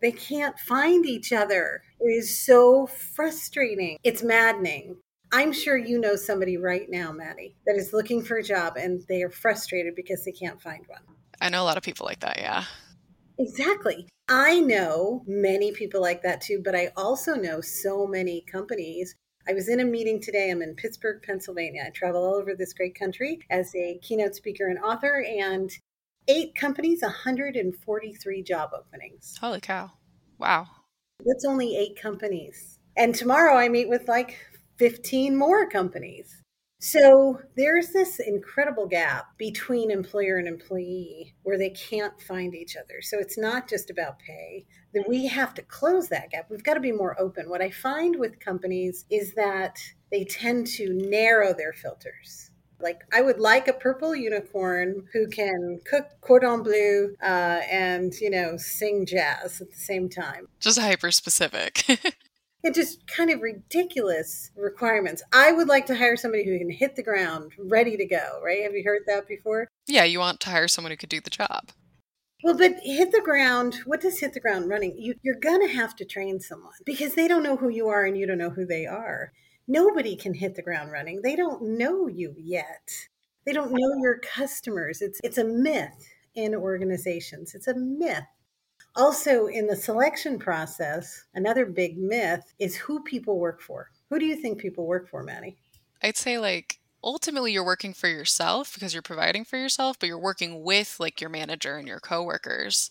They 0.00 0.12
can't 0.12 0.58
find 0.58 1.06
each 1.06 1.32
other. 1.32 1.82
It 2.00 2.10
is 2.10 2.38
so 2.38 2.86
frustrating. 2.86 3.98
It's 4.04 4.22
maddening. 4.22 4.96
I'm 5.32 5.52
sure 5.52 5.76
you 5.76 6.00
know 6.00 6.16
somebody 6.16 6.56
right 6.56 6.86
now, 6.88 7.12
Maddie, 7.12 7.56
that 7.66 7.76
is 7.76 7.92
looking 7.92 8.22
for 8.22 8.38
a 8.38 8.42
job 8.42 8.76
and 8.76 9.02
they 9.08 9.22
are 9.22 9.30
frustrated 9.30 9.94
because 9.94 10.24
they 10.24 10.32
can't 10.32 10.60
find 10.60 10.84
one. 10.86 11.02
I 11.40 11.50
know 11.50 11.62
a 11.62 11.64
lot 11.64 11.76
of 11.76 11.82
people 11.82 12.06
like 12.06 12.20
that, 12.20 12.38
yeah. 12.38 12.64
Exactly. 13.38 14.08
I 14.28 14.60
know 14.60 15.22
many 15.26 15.72
people 15.72 16.00
like 16.00 16.22
that 16.22 16.40
too, 16.40 16.60
but 16.64 16.74
I 16.74 16.90
also 16.96 17.34
know 17.34 17.60
so 17.60 18.06
many 18.06 18.44
companies. 18.50 19.14
I 19.48 19.52
was 19.52 19.68
in 19.68 19.80
a 19.80 19.84
meeting 19.84 20.20
today. 20.20 20.50
I'm 20.50 20.62
in 20.62 20.74
Pittsburgh, 20.74 21.22
Pennsylvania. 21.22 21.84
I 21.86 21.90
travel 21.90 22.24
all 22.24 22.34
over 22.34 22.54
this 22.54 22.72
great 22.72 22.98
country 22.98 23.38
as 23.50 23.74
a 23.74 23.98
keynote 24.02 24.34
speaker 24.34 24.66
and 24.66 24.78
author, 24.78 25.24
and 25.26 25.70
eight 26.26 26.54
companies, 26.54 27.00
143 27.02 28.42
job 28.42 28.70
openings. 28.74 29.38
Holy 29.40 29.60
cow. 29.60 29.90
Wow. 30.38 30.66
That's 31.24 31.44
only 31.44 31.76
eight 31.76 32.00
companies. 32.00 32.78
And 32.96 33.14
tomorrow 33.14 33.56
I 33.56 33.68
meet 33.68 33.88
with 33.88 34.08
like 34.08 34.38
15 34.78 35.36
more 35.36 35.68
companies. 35.68 36.42
So 36.80 37.40
there's 37.56 37.88
this 37.88 38.20
incredible 38.20 38.86
gap 38.86 39.36
between 39.36 39.90
employer 39.90 40.36
and 40.36 40.46
employee 40.46 41.34
where 41.42 41.58
they 41.58 41.70
can't 41.70 42.20
find 42.22 42.54
each 42.54 42.76
other. 42.76 43.02
So 43.02 43.18
it's 43.18 43.36
not 43.36 43.68
just 43.68 43.90
about 43.90 44.20
pay. 44.20 44.64
We 45.08 45.26
have 45.26 45.54
to 45.54 45.62
close 45.62 46.08
that 46.08 46.30
gap. 46.30 46.46
We've 46.48 46.62
got 46.62 46.74
to 46.74 46.80
be 46.80 46.92
more 46.92 47.20
open. 47.20 47.50
What 47.50 47.62
I 47.62 47.70
find 47.70 48.16
with 48.16 48.38
companies 48.38 49.04
is 49.10 49.34
that 49.34 49.76
they 50.12 50.24
tend 50.24 50.68
to 50.68 50.94
narrow 50.94 51.52
their 51.52 51.72
filters. 51.72 52.52
Like 52.80 53.02
I 53.12 53.22
would 53.22 53.38
like 53.38 53.68
a 53.68 53.72
purple 53.72 54.14
unicorn 54.14 55.06
who 55.12 55.28
can 55.28 55.80
cook 55.84 56.06
cordon 56.20 56.62
bleu 56.62 57.14
uh, 57.22 57.60
and 57.70 58.12
you 58.20 58.30
know 58.30 58.56
sing 58.56 59.06
jazz 59.06 59.60
at 59.60 59.70
the 59.70 59.76
same 59.76 60.08
time. 60.08 60.48
Just 60.60 60.78
hyper 60.78 61.10
specific. 61.10 61.84
and 62.64 62.74
just 62.74 63.06
kind 63.06 63.30
of 63.30 63.40
ridiculous 63.40 64.50
requirements. 64.56 65.22
I 65.32 65.52
would 65.52 65.68
like 65.68 65.86
to 65.86 65.96
hire 65.96 66.16
somebody 66.16 66.44
who 66.44 66.58
can 66.58 66.70
hit 66.70 66.96
the 66.96 67.02
ground 67.02 67.52
ready 67.58 67.96
to 67.96 68.06
go, 68.06 68.40
right? 68.44 68.62
Have 68.62 68.74
you 68.74 68.82
heard 68.84 69.02
that 69.06 69.28
before? 69.28 69.68
Yeah, 69.86 70.04
you 70.04 70.18
want 70.18 70.40
to 70.40 70.50
hire 70.50 70.68
someone 70.68 70.90
who 70.90 70.96
could 70.96 71.08
do 71.08 71.20
the 71.20 71.30
job. 71.30 71.70
Well, 72.44 72.56
but 72.56 72.76
hit 72.82 73.10
the 73.10 73.20
ground, 73.20 73.80
what 73.84 74.00
does 74.00 74.20
hit 74.20 74.32
the 74.32 74.40
ground 74.40 74.68
running? 74.68 74.94
You, 74.96 75.14
you're 75.22 75.34
going 75.40 75.66
to 75.66 75.74
have 75.74 75.96
to 75.96 76.04
train 76.04 76.38
someone 76.40 76.72
because 76.86 77.14
they 77.14 77.26
don't 77.26 77.42
know 77.42 77.56
who 77.56 77.68
you 77.68 77.88
are 77.88 78.04
and 78.04 78.16
you 78.16 78.26
don't 78.26 78.38
know 78.38 78.50
who 78.50 78.64
they 78.64 78.86
are. 78.86 79.32
Nobody 79.68 80.16
can 80.16 80.34
hit 80.34 80.54
the 80.54 80.62
ground 80.62 80.90
running. 80.90 81.20
They 81.22 81.36
don't 81.36 81.62
know 81.78 82.08
you 82.08 82.34
yet. 82.38 82.90
They 83.44 83.52
don't 83.52 83.72
know 83.72 83.94
your 84.02 84.18
customers. 84.18 85.00
It's 85.02 85.20
it's 85.22 85.38
a 85.38 85.44
myth 85.44 86.08
in 86.34 86.54
organizations. 86.54 87.54
It's 87.54 87.68
a 87.68 87.74
myth 87.74 88.24
Also, 88.96 89.46
in 89.46 89.66
the 89.66 89.76
selection 89.76 90.38
process, 90.38 91.24
another 91.34 91.66
big 91.66 91.98
myth 91.98 92.52
is 92.58 92.76
who 92.76 93.02
people 93.02 93.38
work 93.38 93.60
for. 93.60 93.90
Who 94.10 94.18
do 94.18 94.26
you 94.26 94.36
think 94.36 94.58
people 94.58 94.86
work 94.86 95.08
for, 95.08 95.22
Maddie? 95.22 95.56
I'd 96.02 96.16
say 96.16 96.38
like 96.38 96.80
ultimately 97.04 97.52
you're 97.52 97.64
working 97.64 97.94
for 97.94 98.08
yourself 98.08 98.74
because 98.74 98.92
you're 98.94 99.02
providing 99.02 99.44
for 99.44 99.56
yourself, 99.56 99.98
but 99.98 100.06
you're 100.06 100.18
working 100.18 100.62
with 100.64 100.96
like 100.98 101.20
your 101.20 101.30
manager 101.30 101.76
and 101.76 101.86
your 101.86 102.00
coworkers. 102.00 102.90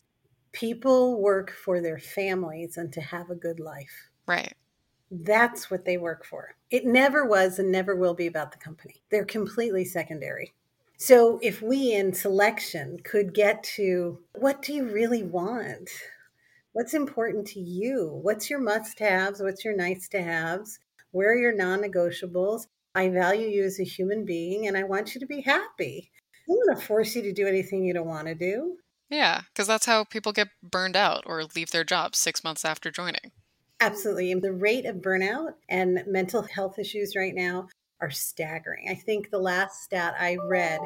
People 0.53 1.21
work 1.21 1.51
for 1.51 1.81
their 1.81 1.99
families 1.99 2.77
and 2.77 2.91
to 2.93 3.01
have 3.01 3.29
a 3.29 3.35
good 3.35 3.59
life. 3.59 4.09
Right. 4.25 4.53
That's 5.09 5.71
what 5.71 5.85
they 5.85 5.97
work 5.97 6.25
for. 6.25 6.55
It 6.69 6.85
never 6.85 7.25
was 7.25 7.59
and 7.59 7.71
never 7.71 7.95
will 7.95 8.13
be 8.13 8.27
about 8.27 8.51
the 8.51 8.57
company. 8.57 9.01
They're 9.09 9.25
completely 9.25 9.85
secondary. 9.85 10.53
So 10.97 11.39
if 11.41 11.61
we 11.61 11.93
in 11.93 12.13
selection 12.13 12.99
could 13.03 13.33
get 13.33 13.63
to 13.75 14.19
what 14.33 14.61
do 14.61 14.73
you 14.73 14.85
really 14.85 15.23
want? 15.23 15.89
What's 16.73 16.93
important 16.93 17.47
to 17.47 17.59
you? 17.59 18.19
What's 18.21 18.49
your 18.49 18.59
must 18.59 18.99
haves? 18.99 19.41
What's 19.41 19.63
your 19.63 19.75
nice 19.75 20.07
to 20.09 20.21
haves? 20.21 20.79
Where 21.11 21.31
are 21.31 21.37
your 21.37 21.55
non 21.55 21.81
negotiables? 21.81 22.67
I 22.95 23.09
value 23.09 23.47
you 23.47 23.63
as 23.63 23.79
a 23.79 23.83
human 23.83 24.25
being 24.25 24.67
and 24.67 24.75
I 24.75 24.83
want 24.83 25.13
you 25.13 25.21
to 25.21 25.27
be 25.27 25.41
happy. 25.41 26.11
I'm 26.49 26.55
going 26.55 26.77
to 26.77 26.85
force 26.85 27.15
you 27.15 27.21
to 27.21 27.33
do 27.33 27.47
anything 27.47 27.83
you 27.83 27.93
don't 27.93 28.07
want 28.07 28.27
to 28.27 28.35
do. 28.35 28.77
Yeah, 29.09 29.41
because 29.53 29.67
that's 29.67 29.85
how 29.85 30.03
people 30.03 30.33
get 30.33 30.49
burned 30.63 30.95
out 30.95 31.23
or 31.25 31.43
leave 31.55 31.71
their 31.71 31.83
jobs 31.83 32.17
six 32.17 32.43
months 32.43 32.65
after 32.65 32.91
joining. 32.91 33.31
Absolutely. 33.79 34.31
And 34.31 34.41
the 34.41 34.53
rate 34.53 34.85
of 34.85 34.97
burnout 34.97 35.53
and 35.69 36.03
mental 36.07 36.41
health 36.41 36.79
issues 36.79 37.15
right 37.15 37.35
now 37.35 37.67
are 37.99 38.11
staggering. 38.11 38.87
I 38.89 38.95
think 38.95 39.29
the 39.29 39.39
last 39.39 39.83
stat 39.83 40.15
I 40.19 40.37
read 40.37 40.79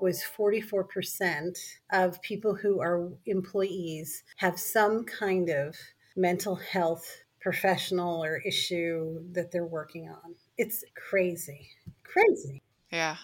was 0.00 0.24
44% 0.36 1.56
of 1.92 2.20
people 2.22 2.54
who 2.54 2.80
are 2.80 3.08
employees 3.26 4.24
have 4.36 4.58
some 4.58 5.04
kind 5.04 5.48
of 5.48 5.76
mental 6.16 6.56
health 6.56 7.22
professional 7.40 8.24
or 8.24 8.38
issue 8.38 9.20
that 9.32 9.52
they're 9.52 9.66
working 9.66 10.08
on. 10.08 10.34
It's 10.58 10.84
crazy. 10.96 11.68
Crazy. 12.02 12.62
Yeah. 12.90 13.16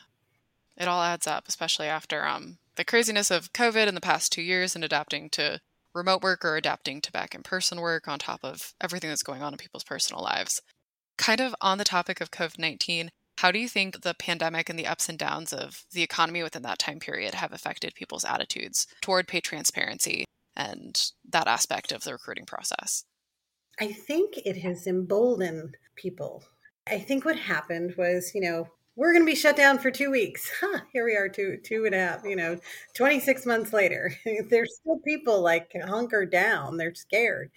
It 0.77 0.87
all 0.87 1.03
adds 1.03 1.27
up, 1.27 1.49
especially 1.49 1.89
after 1.89 2.25
um 2.25 2.59
the 2.77 2.85
craziness 2.85 3.31
of 3.31 3.53
COVID 3.53 3.87
in 3.87 3.95
the 3.95 4.01
past 4.01 4.33
2 4.33 4.43
years 4.43 4.75
and 4.75 4.85
adapting 4.85 5.29
to 5.31 5.61
remote 5.95 6.23
work 6.23 6.45
or 6.45 6.57
adapting 6.57 7.01
to 7.01 7.13
back 7.13 7.35
in 7.35 7.43
person 7.43 7.81
work 7.81 8.09
on 8.09 8.19
top 8.19 8.41
of 8.43 8.75
everything 8.81 9.11
that's 9.11 9.23
going 9.23 9.43
on 9.43 9.53
in 9.53 9.59
people's 9.59 9.85
personal 9.85 10.23
lives. 10.23 10.61
Kind 11.19 11.41
of 11.41 11.55
on 11.61 11.79
the 11.79 11.85
topic 11.85 12.21
of 12.21 12.31
COVID 12.31 12.59
19, 12.59 13.11
how 13.39 13.51
do 13.51 13.59
you 13.59 13.69
think 13.69 14.03
the 14.03 14.15
pandemic 14.15 14.69
and 14.69 14.79
the 14.79 14.87
ups 14.87 15.09
and 15.09 15.19
downs 15.19 15.53
of 15.53 15.85
the 15.93 16.03
economy 16.03 16.43
within 16.43 16.63
that 16.63 16.79
time 16.79 17.01
period 17.01 17.35
have 17.35 17.53
affected 17.53 17.95
people's 17.95 18.25
attitudes 18.25 18.87
toward 19.01 19.27
pay 19.27 19.41
transparency 19.41 20.25
and 20.57 21.11
that 21.29 21.49
aspect 21.49 21.93
of 21.93 22.05
the 22.05 22.13
recruiting 22.13 22.47
process? 22.47 23.05
I 23.81 23.93
think 23.93 24.39
it 24.45 24.59
has 24.59 24.87
emboldened 24.87 25.77
people. 25.97 26.45
I 26.87 26.99
think 26.99 27.25
what 27.25 27.37
happened 27.37 27.95
was, 27.97 28.33
you 28.35 28.41
know, 28.43 28.69
we're 28.97 29.13
going 29.13 29.25
to 29.25 29.31
be 29.31 29.37
shut 29.37 29.57
down 29.57 29.79
for 29.79 29.91
two 29.91 30.11
weeks. 30.11 30.51
Huh, 30.61 30.81
here 30.93 31.05
we 31.05 31.17
are, 31.17 31.29
two, 31.29 31.59
two 31.65 31.85
and 31.87 31.95
a 31.95 31.99
half, 31.99 32.25
you 32.25 32.37
know, 32.37 32.59
26 32.95 33.47
months 33.47 33.73
later. 33.73 34.15
There's 34.49 34.77
still 34.77 34.99
people 35.05 35.41
like 35.41 35.73
hunker 35.85 36.27
down. 36.27 36.77
They're 36.77 36.95
scared. 36.95 37.51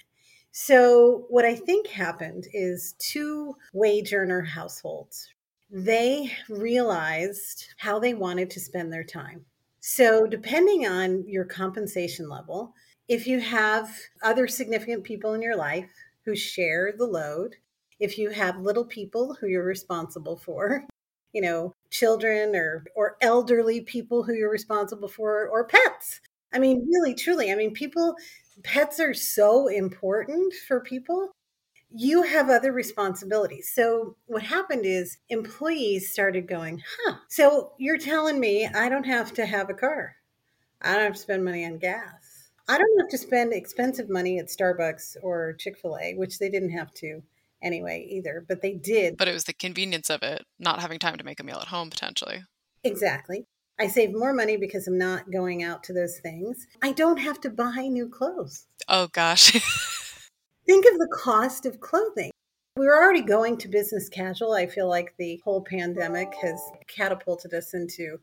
So, 0.52 1.26
what 1.30 1.44
I 1.46 1.56
think 1.56 1.88
happened 1.88 2.48
is 2.54 2.96
two 2.98 3.56
wage 3.74 4.14
earner 4.14 4.42
households 4.42 5.28
they 5.72 6.32
realized 6.48 7.66
how 7.78 8.00
they 8.00 8.14
wanted 8.14 8.50
to 8.52 8.60
spend 8.60 8.94
their 8.94 9.04
time. 9.04 9.44
So, 9.82 10.26
depending 10.26 10.88
on 10.88 11.28
your 11.28 11.46
compensation 11.46 12.30
level, 12.30 12.74
if 13.08 13.28
you 13.28 13.40
have 13.40 13.90
other 14.24 14.48
significant 14.48 15.04
people 15.04 15.34
in 15.34 15.42
your 15.42 15.56
life 15.56 15.90
who 16.24 16.36
share 16.36 16.94
the 16.98 17.06
load, 17.06 17.56
if 18.00 18.18
you 18.18 18.30
have 18.30 18.58
little 18.60 18.86
people 18.86 19.36
who 19.36 19.48
you're 19.48 19.66
responsible 19.66 20.38
for, 20.38 20.86
you 21.36 21.42
know, 21.42 21.76
children 21.92 22.56
or 22.56 22.86
or 22.96 23.18
elderly 23.22 23.82
people 23.82 24.24
who 24.24 24.34
you're 24.34 24.50
responsible 24.50 25.10
for 25.10 25.48
or 25.50 25.68
pets. 25.68 26.22
I 26.54 26.60
mean, 26.60 26.88
really 26.90 27.14
truly, 27.14 27.52
I 27.52 27.56
mean, 27.56 27.74
people 27.74 28.16
pets 28.64 29.00
are 29.02 29.14
so 29.14 29.68
important 29.68 30.54
for 30.68 30.80
people 30.80 31.32
you 31.98 32.24
have 32.24 32.50
other 32.50 32.74
responsibilities. 32.74 33.72
So 33.74 34.18
what 34.26 34.44
happened 34.44 34.86
is 34.86 35.18
employees 35.30 36.12
started 36.12 36.48
going, 36.48 36.82
huh, 37.06 37.16
so 37.30 37.74
you're 37.78 37.98
telling 37.98 38.40
me 38.40 38.68
I 38.68 38.90
don't 38.90 39.06
have 39.06 39.34
to 39.36 39.46
have 39.46 39.70
a 39.70 39.74
car. 39.74 40.16
I 40.82 40.94
don't 40.94 41.04
have 41.04 41.14
to 41.14 41.20
spend 41.20 41.46
money 41.46 41.66
on 41.66 41.78
gas. 41.78 42.50
I 42.68 42.78
don't 42.78 43.00
have 43.00 43.10
to 43.10 43.18
spend 43.18 43.54
expensive 43.54 44.10
money 44.10 44.40
at 44.40 44.48
Starbucks 44.48 45.18
or 45.22 45.54
Chick 45.54 45.78
fil 45.78 45.98
A, 46.02 46.16
which 46.16 46.40
they 46.40 46.50
didn't 46.50 46.72
have 46.72 46.94
to 46.96 47.22
anyway 47.66 48.08
either, 48.10 48.46
but 48.48 48.62
they 48.62 48.74
did. 48.74 49.18
But 49.18 49.28
it 49.28 49.34
was 49.34 49.44
the 49.44 49.54
convenience 49.54 50.10
of 50.10 50.24
it, 50.24 50.46
not 50.60 50.80
having 50.80 51.00
time 51.00 51.18
to 51.18 51.24
make 51.24 51.40
a 51.40 51.44
meal 51.44 51.58
at 51.60 51.68
home 51.68 51.90
potentially. 51.90 52.44
Exactly. 52.84 53.46
I 53.78 53.88
save 53.88 54.14
more 54.14 54.32
money 54.32 54.56
because 54.56 54.88
I'm 54.88 54.98
not 54.98 55.32
going 55.32 55.64
out 55.64 55.84
to 55.86 55.94
those 55.94 56.20
things. 56.20 56.66
I 56.82 56.94
don't 56.94 57.18
have 57.18 57.42
to 57.42 57.50
buy 57.50 57.88
new 57.90 58.08
clothes. 58.08 58.68
Oh 58.88 59.08
gosh. 59.12 59.52
Think 60.66 60.86
of 60.86 60.98
the 60.98 61.10
cost 61.12 61.66
of 61.66 61.82
clothing. 61.82 62.32
We 62.78 62.86
were 62.86 62.96
already 62.96 63.22
going 63.22 63.58
to 63.58 63.68
business 63.68 64.08
casual. 64.08 64.54
I 64.54 64.68
feel 64.68 64.88
like 64.88 65.14
the 65.18 65.42
whole 65.44 65.64
pandemic 65.64 66.34
has 66.42 66.60
catapulted 66.88 67.54
us 67.54 67.74
into 67.74 68.20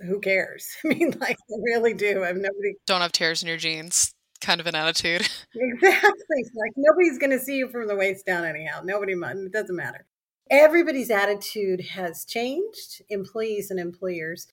who 0.00 0.20
cares? 0.20 0.76
I 0.84 0.88
mean, 0.88 1.14
like, 1.20 1.36
I 1.50 1.54
really 1.64 1.94
do. 1.94 2.24
I'm 2.24 2.40
nobody. 2.40 2.74
Don't 2.86 3.00
have 3.00 3.12
tears 3.12 3.42
in 3.42 3.48
your 3.48 3.56
jeans 3.56 4.14
kind 4.40 4.60
of 4.60 4.66
an 4.66 4.74
attitude. 4.74 5.28
Exactly. 5.54 6.44
Like, 6.54 6.72
nobody's 6.76 7.18
going 7.18 7.30
to 7.30 7.38
see 7.38 7.56
you 7.56 7.68
from 7.68 7.88
the 7.88 7.96
waist 7.96 8.26
down, 8.26 8.44
anyhow. 8.44 8.80
Nobody, 8.84 9.14
it 9.14 9.52
doesn't 9.52 9.74
matter. 9.74 10.04
Everybody's 10.50 11.10
attitude 11.10 11.80
has 11.80 12.24
changed, 12.24 13.02
employees 13.08 13.70
and 13.70 13.80
employers. 13.80 14.46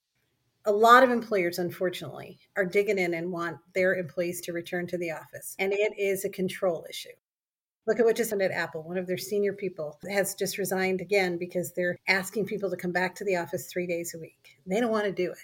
A 0.66 0.72
lot 0.72 1.04
of 1.04 1.12
employers, 1.12 1.60
unfortunately, 1.60 2.40
are 2.58 2.66
digging 2.66 2.98
in 2.98 3.14
and 3.14 3.32
want 3.32 3.58
their 3.74 3.96
employees 3.96 4.42
to 4.42 4.54
return 4.54 4.88
to 4.88 4.98
the 4.98 5.12
office. 5.12 5.56
And 5.60 5.74
it 5.74 5.94
is 5.98 6.26
a 6.26 6.30
control 6.30 6.86
issue. 6.90 7.10
Look 7.88 8.00
at 8.00 8.06
what 8.06 8.16
just 8.16 8.32
happened 8.32 8.52
at 8.52 8.58
Apple. 8.58 8.84
One 8.84 8.98
of 8.98 9.06
their 9.06 9.18
senior 9.18 9.54
people 9.54 10.00
has 10.10 10.34
just 10.34 10.58
resigned 10.58 11.02
again 11.02 11.38
because 11.38 11.72
they're 11.72 11.98
asking 12.08 12.46
people 12.46 12.70
to 12.72 12.78
come 12.78 12.92
back 12.92 13.14
to 13.16 13.24
the 13.24 13.36
office 13.36 13.68
three 13.68 13.86
days 13.86 14.16
a 14.16 14.20
week. 14.20 14.58
They 14.66 14.80
don't 14.80 14.92
want 14.92 15.06
to 15.06 15.12
do 15.12 15.32
it. 15.32 15.38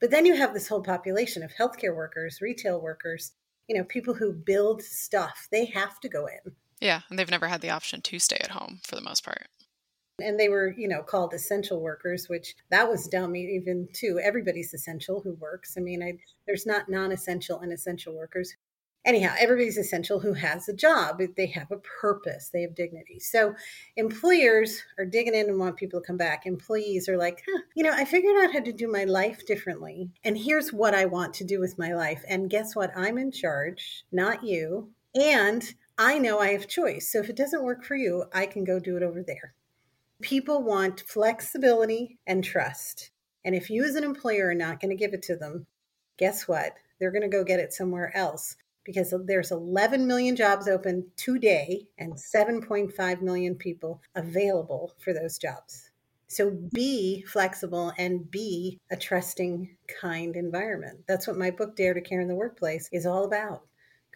But 0.00 0.10
then 0.10 0.26
you 0.26 0.34
have 0.34 0.52
this 0.52 0.66
whole 0.66 0.82
population 0.82 1.44
of 1.44 1.52
healthcare 1.52 1.94
workers, 1.94 2.40
retail 2.40 2.80
workers, 2.80 3.32
you 3.68 3.76
know, 3.76 3.84
people 3.84 4.14
who 4.14 4.32
build 4.32 4.82
stuff. 4.82 5.48
They 5.50 5.66
have 5.66 6.00
to 6.00 6.08
go 6.08 6.26
in. 6.26 6.52
Yeah, 6.80 7.02
and 7.08 7.18
they've 7.18 7.30
never 7.30 7.48
had 7.48 7.60
the 7.60 7.70
option 7.70 8.02
to 8.02 8.18
stay 8.18 8.38
at 8.40 8.50
home 8.50 8.80
for 8.84 8.96
the 8.96 9.02
most 9.02 9.24
part 9.24 9.46
and 10.20 10.38
they 10.38 10.48
were 10.48 10.74
you 10.76 10.88
know 10.88 11.02
called 11.02 11.32
essential 11.32 11.80
workers 11.80 12.28
which 12.28 12.54
that 12.70 12.88
was 12.88 13.08
dumb 13.08 13.34
even 13.34 13.88
too 13.92 14.20
everybody's 14.22 14.74
essential 14.74 15.20
who 15.20 15.32
works 15.34 15.74
i 15.76 15.80
mean 15.80 16.02
I, 16.02 16.18
there's 16.46 16.66
not 16.66 16.88
non-essential 16.88 17.60
and 17.60 17.72
essential 17.72 18.14
workers 18.14 18.54
anyhow 19.04 19.34
everybody's 19.38 19.78
essential 19.78 20.20
who 20.20 20.32
has 20.32 20.68
a 20.68 20.72
job. 20.74 21.20
They 21.36 21.46
have 21.46 21.70
a 21.70 21.78
purpose 22.00 22.50
they 22.52 22.62
have 22.62 22.74
dignity. 22.74 23.18
So 23.18 23.54
employers 23.96 24.82
are 24.98 25.04
digging 25.04 25.34
in 25.34 25.48
and 25.48 25.58
want 25.58 25.76
people 25.76 26.00
to 26.00 26.06
come 26.06 26.16
back. 26.16 26.46
Employees 26.46 27.08
are 27.08 27.16
like 27.16 27.42
huh, 27.50 27.62
you 27.74 27.82
know 27.82 27.92
i 27.92 28.04
figured 28.04 28.36
out 28.42 28.52
how 28.52 28.60
to 28.60 28.72
do 28.72 28.90
my 28.90 29.04
life 29.04 29.46
differently 29.46 30.10
and 30.24 30.36
here's 30.36 30.72
what 30.72 30.94
i 30.94 31.04
want 31.04 31.34
to 31.34 31.44
do 31.44 31.60
with 31.60 31.78
my 31.78 31.92
life 31.94 32.24
and 32.28 32.50
guess 32.50 32.76
what? 32.76 32.90
I'm 32.96 33.18
in 33.18 33.32
charge 33.32 34.04
not 34.12 34.44
you 34.44 34.90
and 35.14 35.74
i 35.98 36.18
know 36.18 36.38
i 36.38 36.48
have 36.48 36.68
choice. 36.68 37.10
So 37.10 37.18
if 37.18 37.28
it 37.28 37.36
doesn't 37.36 37.64
work 37.64 37.84
for 37.84 37.96
you 37.96 38.24
i 38.32 38.46
can 38.46 38.64
go 38.64 38.78
do 38.78 38.96
it 38.96 39.02
over 39.02 39.22
there. 39.22 39.54
People 40.20 40.62
want 40.62 41.00
flexibility 41.00 42.18
and 42.26 42.44
trust. 42.44 43.10
And 43.44 43.56
if 43.56 43.70
you 43.70 43.82
as 43.84 43.96
an 43.96 44.04
employer 44.04 44.50
are 44.50 44.54
not 44.54 44.80
going 44.80 44.90
to 44.90 44.96
give 44.96 45.14
it 45.14 45.22
to 45.24 45.36
them, 45.36 45.66
guess 46.16 46.46
what? 46.46 46.74
They're 47.00 47.10
going 47.10 47.22
to 47.22 47.28
go 47.28 47.42
get 47.42 47.58
it 47.58 47.72
somewhere 47.72 48.16
else 48.16 48.56
because 48.84 49.14
there's 49.26 49.50
11 49.50 50.06
million 50.06 50.36
jobs 50.36 50.68
open 50.68 51.06
today 51.16 51.86
and 51.98 52.14
7.5 52.14 53.22
million 53.22 53.54
people 53.54 54.02
available 54.14 54.94
for 54.98 55.12
those 55.12 55.38
jobs. 55.38 55.90
So 56.28 56.50
be 56.72 57.22
flexible 57.22 57.92
and 57.98 58.30
be 58.30 58.80
a 58.90 58.96
trusting, 58.96 59.76
kind 60.00 60.34
environment. 60.34 61.00
That's 61.06 61.26
what 61.26 61.36
my 61.36 61.50
book, 61.50 61.76
Dare 61.76 61.94
to 61.94 62.00
Care 62.00 62.20
in 62.20 62.28
the 62.28 62.34
Workplace, 62.34 62.88
is 62.90 63.04
all 63.04 63.24
about. 63.24 63.66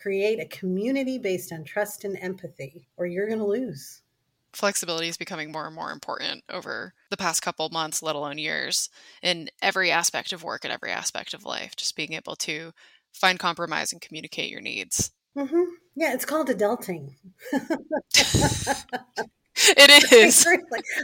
Create 0.01 0.41
a 0.41 0.47
community 0.47 1.19
based 1.19 1.53
on 1.53 1.65
trust 1.65 2.05
and 2.05 2.19
empathy, 2.21 2.89
or 2.97 3.07
you're 3.07 3.29
going 3.29 3.39
to 3.39 3.45
lose 3.45 4.03
flexibility 4.57 5.09
is 5.09 5.19
becoming 5.19 5.53
more 5.53 5.67
and 5.67 5.75
more 5.75 5.93
important 5.93 6.43
over 6.49 6.95
the 7.11 7.17
past 7.17 7.43
couple 7.43 7.69
months, 7.69 8.03
let 8.03 8.17
alone 8.17 8.39
years, 8.39 8.89
in 9.23 9.51
every 9.61 9.91
aspect 9.91 10.33
of 10.33 10.43
work 10.43 10.65
and 10.65 10.73
every 10.73 10.91
aspect 10.91 11.35
of 11.35 11.45
life. 11.45 11.77
Just 11.77 11.95
being 11.95 12.15
able 12.15 12.37
to 12.37 12.73
find 13.17 13.39
compromise 13.39 13.93
and 13.93 14.01
communicate 14.01 14.51
your 14.51 14.61
needs. 14.61 15.11
Mm-hmm. 15.37 15.63
Yeah, 15.97 16.15
it's 16.15 16.25
called 16.25 16.49
adulting. 16.49 17.15
it 19.57 20.13
is. 20.13 20.47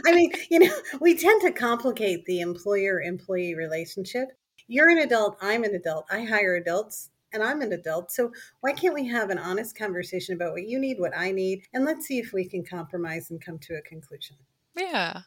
I 0.05 0.13
mean, 0.13 0.31
you 0.49 0.59
know, 0.59 0.73
we 0.99 1.17
tend 1.17 1.41
to 1.41 1.51
complicate 1.51 2.25
the 2.25 2.41
employer 2.41 3.01
employee 3.01 3.55
relationship. 3.55 4.29
You're 4.67 4.89
an 4.89 4.99
adult, 4.99 5.37
I'm 5.41 5.63
an 5.63 5.75
adult. 5.75 6.05
I 6.11 6.23
hire 6.23 6.55
adults 6.55 7.09
and 7.33 7.43
I'm 7.43 7.61
an 7.61 7.73
adult. 7.73 8.11
So 8.11 8.31
why 8.61 8.73
can't 8.73 8.93
we 8.93 9.07
have 9.07 9.29
an 9.29 9.39
honest 9.39 9.77
conversation 9.77 10.35
about 10.35 10.53
what 10.53 10.67
you 10.67 10.79
need, 10.79 10.99
what 10.99 11.17
I 11.17 11.31
need, 11.31 11.63
and 11.73 11.83
let's 11.83 12.05
see 12.05 12.19
if 12.19 12.31
we 12.31 12.47
can 12.47 12.63
compromise 12.63 13.31
and 13.31 13.43
come 13.43 13.59
to 13.59 13.75
a 13.75 13.81
conclusion. 13.81 14.37
Yeah. 14.75 15.21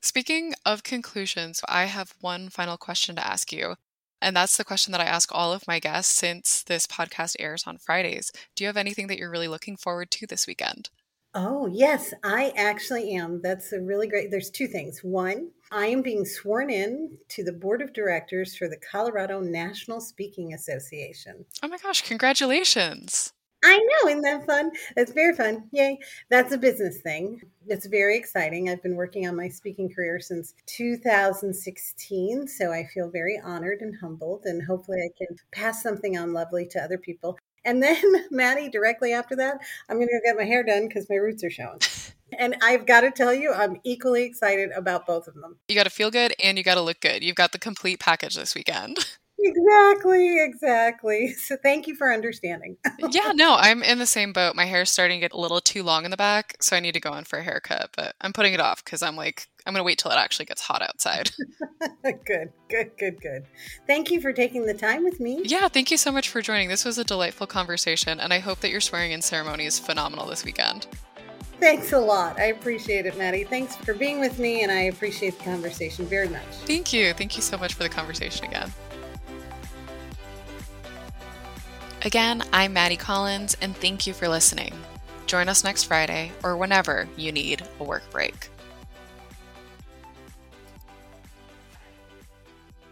Speaking 0.00 0.54
of 0.64 0.82
conclusions, 0.82 1.60
I 1.68 1.84
have 1.84 2.14
one 2.20 2.48
final 2.48 2.76
question 2.76 3.16
to 3.16 3.26
ask 3.26 3.52
you. 3.52 3.76
And 4.20 4.34
that's 4.34 4.56
the 4.56 4.64
question 4.64 4.92
that 4.92 5.00
I 5.00 5.04
ask 5.04 5.28
all 5.32 5.52
of 5.52 5.66
my 5.68 5.78
guests 5.78 6.14
since 6.14 6.62
this 6.62 6.86
podcast 6.86 7.36
airs 7.38 7.64
on 7.66 7.78
Fridays. 7.78 8.32
Do 8.54 8.64
you 8.64 8.68
have 8.68 8.76
anything 8.76 9.06
that 9.08 9.18
you're 9.18 9.30
really 9.30 9.48
looking 9.48 9.76
forward 9.76 10.10
to 10.12 10.26
this 10.26 10.46
weekend? 10.46 10.90
Oh, 11.38 11.66
yes, 11.66 12.14
I 12.24 12.50
actually 12.56 13.14
am. 13.14 13.42
That's 13.42 13.72
a 13.72 13.80
really 13.80 14.06
great. 14.06 14.30
There's 14.30 14.48
two 14.48 14.66
things. 14.66 15.00
One, 15.00 15.50
I 15.70 15.88
am 15.88 16.00
being 16.00 16.24
sworn 16.24 16.70
in 16.70 17.18
to 17.28 17.44
the 17.44 17.52
board 17.52 17.82
of 17.82 17.92
directors 17.92 18.56
for 18.56 18.68
the 18.68 18.78
Colorado 18.90 19.40
National 19.40 20.00
Speaking 20.00 20.54
Association. 20.54 21.44
Oh 21.62 21.68
my 21.68 21.76
gosh, 21.76 22.00
congratulations. 22.00 23.34
I 23.66 23.78
know, 23.78 24.10
isn't 24.10 24.22
that 24.22 24.46
fun? 24.46 24.70
It's 24.96 25.10
very 25.10 25.34
fun. 25.34 25.68
Yay. 25.72 25.98
That's 26.30 26.52
a 26.52 26.58
business 26.58 27.00
thing. 27.00 27.42
It's 27.66 27.86
very 27.86 28.16
exciting. 28.16 28.70
I've 28.70 28.82
been 28.82 28.94
working 28.94 29.26
on 29.26 29.34
my 29.34 29.48
speaking 29.48 29.92
career 29.92 30.20
since 30.20 30.54
2016. 30.66 32.46
So 32.46 32.72
I 32.72 32.84
feel 32.84 33.10
very 33.10 33.40
honored 33.42 33.80
and 33.80 33.92
humbled, 34.00 34.42
and 34.44 34.62
hopefully 34.64 34.98
I 35.04 35.10
can 35.18 35.36
pass 35.50 35.82
something 35.82 36.16
on 36.16 36.32
lovely 36.32 36.66
to 36.66 36.80
other 36.80 36.96
people. 36.96 37.36
And 37.64 37.82
then, 37.82 38.00
Maddie, 38.30 38.68
directly 38.68 39.12
after 39.12 39.34
that, 39.34 39.58
I'm 39.88 39.96
going 39.96 40.06
to 40.06 40.14
go 40.14 40.30
get 40.30 40.36
my 40.36 40.44
hair 40.44 40.62
done 40.62 40.86
because 40.86 41.10
my 41.10 41.16
roots 41.16 41.42
are 41.42 41.50
showing. 41.50 41.80
And 42.36 42.56
I've 42.60 42.86
got 42.86 43.02
to 43.02 43.12
tell 43.12 43.32
you, 43.32 43.52
I'm 43.52 43.76
equally 43.84 44.24
excited 44.24 44.72
about 44.72 45.06
both 45.06 45.28
of 45.28 45.34
them. 45.34 45.58
You 45.68 45.76
got 45.76 45.84
to 45.84 45.90
feel 45.90 46.10
good 46.10 46.34
and 46.42 46.58
you 46.58 46.64
got 46.64 46.74
to 46.74 46.80
look 46.80 46.98
good. 47.00 47.22
You've 47.22 47.36
got 47.36 47.52
the 47.52 47.58
complete 47.58 48.00
package 48.00 48.34
this 48.34 48.52
weekend. 48.52 48.98
Exactly, 49.38 50.42
exactly. 50.42 51.34
So 51.46 51.56
thank 51.62 51.86
you 51.86 51.94
for 51.94 52.12
understanding. 52.12 52.76
yeah, 53.10 53.32
no, 53.34 53.56
I'm 53.56 53.82
in 53.82 53.98
the 53.98 54.06
same 54.06 54.32
boat. 54.32 54.56
My 54.56 54.64
hair's 54.64 54.90
starting 54.90 55.20
to 55.20 55.24
get 55.24 55.32
a 55.32 55.38
little 55.38 55.60
too 55.60 55.82
long 55.82 56.04
in 56.04 56.10
the 56.10 56.16
back, 56.16 56.56
so 56.60 56.74
I 56.74 56.80
need 56.80 56.94
to 56.94 57.00
go 57.00 57.14
in 57.14 57.24
for 57.24 57.38
a 57.38 57.42
haircut, 57.42 57.90
but 57.96 58.14
I'm 58.20 58.32
putting 58.32 58.52
it 58.52 58.60
off 58.60 58.84
because 58.84 59.02
I'm 59.02 59.16
like, 59.16 59.46
I'm 59.64 59.72
going 59.72 59.80
to 59.80 59.84
wait 59.84 59.98
till 59.98 60.10
it 60.10 60.16
actually 60.16 60.46
gets 60.46 60.62
hot 60.62 60.82
outside. 60.82 61.30
good, 62.02 62.52
good, 62.68 62.90
good, 62.98 63.20
good. 63.20 63.44
Thank 63.86 64.10
you 64.10 64.20
for 64.20 64.32
taking 64.32 64.66
the 64.66 64.74
time 64.74 65.04
with 65.04 65.20
me. 65.20 65.42
Yeah, 65.44 65.68
thank 65.68 65.90
you 65.90 65.96
so 65.96 66.10
much 66.10 66.28
for 66.28 66.40
joining. 66.40 66.68
This 66.68 66.84
was 66.84 66.98
a 66.98 67.04
delightful 67.04 67.46
conversation, 67.46 68.18
and 68.18 68.32
I 68.32 68.40
hope 68.40 68.60
that 68.60 68.70
your 68.70 68.80
swearing 68.80 69.12
in 69.12 69.22
ceremony 69.22 69.66
is 69.66 69.78
phenomenal 69.78 70.26
this 70.26 70.44
weekend. 70.44 70.86
Thanks 71.60 71.92
a 71.92 71.98
lot. 71.98 72.38
I 72.38 72.46
appreciate 72.46 73.06
it, 73.06 73.16
Maddie. 73.16 73.44
Thanks 73.44 73.76
for 73.76 73.94
being 73.94 74.20
with 74.20 74.38
me, 74.38 74.62
and 74.62 74.72
I 74.72 74.82
appreciate 74.82 75.38
the 75.38 75.44
conversation 75.44 76.06
very 76.06 76.28
much. 76.28 76.46
Thank 76.64 76.92
you. 76.92 77.12
Thank 77.12 77.36
you 77.36 77.42
so 77.42 77.56
much 77.56 77.74
for 77.74 77.82
the 77.82 77.88
conversation 77.88 78.46
again. 78.46 78.72
Again, 82.06 82.44
I'm 82.52 82.72
Maddie 82.72 82.96
Collins, 82.96 83.56
and 83.60 83.76
thank 83.76 84.06
you 84.06 84.12
for 84.12 84.28
listening. 84.28 84.72
Join 85.26 85.48
us 85.48 85.64
next 85.64 85.82
Friday 85.82 86.30
or 86.44 86.56
whenever 86.56 87.08
you 87.16 87.32
need 87.32 87.66
a 87.80 87.82
work 87.82 88.08
break. 88.12 88.48